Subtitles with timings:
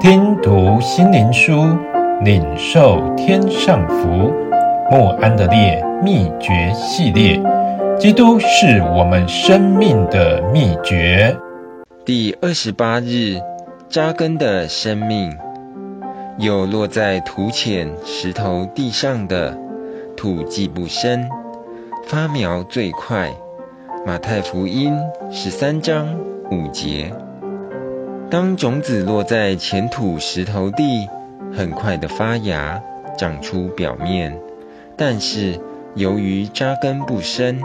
[0.00, 1.76] 听读心灵书，
[2.22, 4.32] 领受天上福。
[4.90, 7.42] 莫安德烈秘诀系列，
[7.98, 11.36] 基督是我们生命的秘诀。
[12.04, 13.40] 第二十八日，
[13.88, 15.36] 扎根的生命，
[16.38, 19.58] 有落在土浅石头地上的，
[20.16, 21.28] 土既不深，
[22.06, 23.32] 发苗最快。
[24.06, 24.96] 马太福音
[25.32, 26.14] 十三章
[26.52, 27.12] 五节。
[28.30, 31.08] 当种子落在浅土石头地，
[31.56, 32.82] 很快的发芽，
[33.16, 34.38] 长出表面。
[34.96, 35.58] 但是
[35.94, 37.62] 由于扎根不深，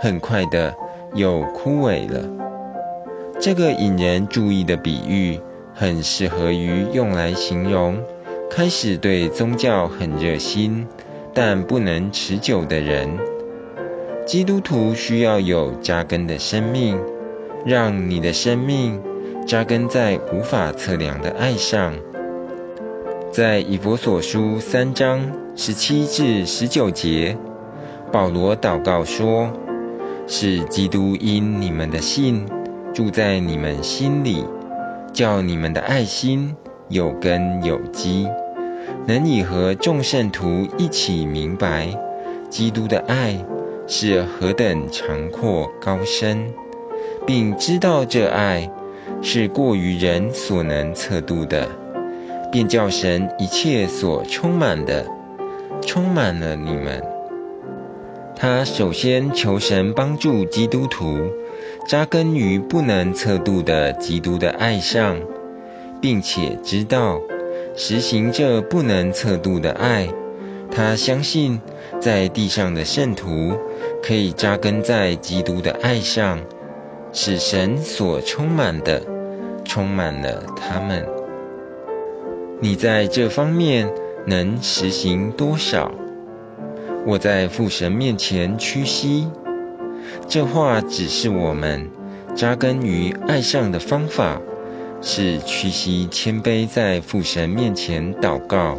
[0.00, 0.74] 很快的
[1.14, 2.24] 又枯萎了。
[3.38, 5.38] 这个引人注意的比喻，
[5.74, 8.02] 很适合于用来形容
[8.50, 10.88] 开始对宗教很热心，
[11.32, 13.16] 但不能持久的人。
[14.26, 16.98] 基督徒需要有扎根的生命，
[17.64, 19.00] 让你的生命
[19.50, 21.94] 扎根在无法测量的爱上。
[23.32, 27.36] 在以弗所书三章十七至十九节，
[28.12, 29.50] 保罗祷告说
[30.28, 32.46] ：“是基督因你们的信
[32.94, 34.44] 住在你们心里，
[35.12, 36.54] 叫你们的爱心
[36.88, 38.28] 有根有基，
[39.08, 41.88] 能以和众圣徒一起明白
[42.48, 43.44] 基督的爱
[43.88, 46.52] 是何等长阔高深，
[47.26, 48.70] 并知道这爱
[49.22, 51.68] 是过于人所能测度的。”
[52.52, 55.06] 便叫神一切所充满的，
[55.82, 57.00] 充满了你们。
[58.34, 61.30] 他首先求神帮助基督徒
[61.86, 65.20] 扎根于不能测度的基督的爱上，
[66.00, 67.20] 并且知道
[67.76, 70.08] 实行这不能测度的爱。
[70.72, 71.60] 他相信
[72.00, 73.52] 在地上的圣徒
[74.02, 76.40] 可以扎根在基督的爱上，
[77.12, 79.02] 使神所充满的，
[79.64, 81.06] 充满了他们。
[82.60, 83.90] 你在这方面
[84.26, 85.90] 能实行多少？
[87.06, 89.28] 我在父神面前屈膝。
[90.28, 91.90] 这话指示我们
[92.34, 94.40] 扎根于爱上的方法，
[95.00, 98.78] 是屈膝谦卑在父神面前祷告，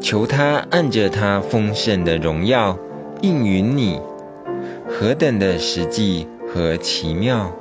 [0.00, 2.78] 求他按着他丰盛的荣耀
[3.20, 4.00] 应允你，
[4.88, 7.52] 何等的实际和奇妙！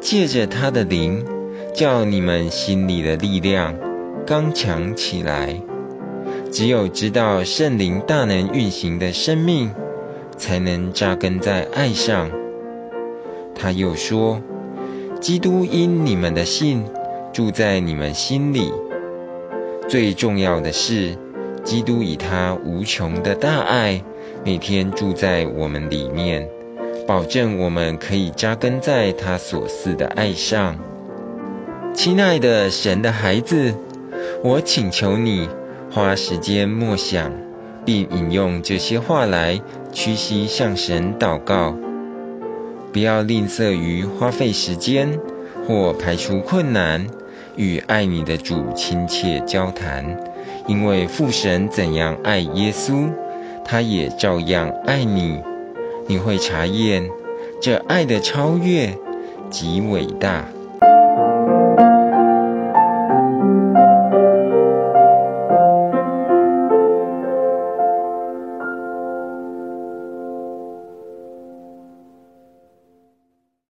[0.00, 1.24] 借着他的灵。
[1.72, 3.76] 叫你们心里的力量
[4.26, 5.62] 刚强起来。
[6.50, 9.70] 只有知道圣灵大能运行的生命，
[10.36, 12.32] 才能扎根在爱上。
[13.54, 14.42] 他又说
[15.22, 16.84] ：“基督因你们的信
[17.32, 18.72] 住在你们心里。
[19.88, 21.16] 最重要的是，
[21.62, 24.02] 基督以他无穷的大爱，
[24.44, 26.48] 每天住在我们里面，
[27.06, 30.78] 保证我们可以扎根在他所赐的爱上。”
[31.92, 33.74] 亲爱的神的孩子，
[34.44, 35.48] 我请求你
[35.90, 37.32] 花时间默想，
[37.84, 39.60] 并引用这些话来
[39.92, 41.76] 屈膝向神祷告。
[42.92, 45.18] 不要吝啬于花费时间
[45.66, 47.06] 或排除困难
[47.56, 50.18] 与爱你的主亲切交谈，
[50.68, 53.10] 因为父神怎样爱耶稣，
[53.64, 55.40] 他也照样爱你。
[56.10, 57.08] 你会查验
[57.60, 58.98] 这爱的超越
[59.48, 60.48] 及伟大。